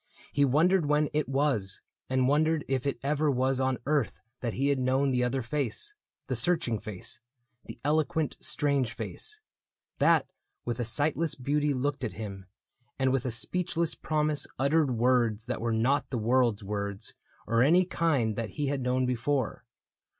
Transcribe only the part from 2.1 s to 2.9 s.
wondered if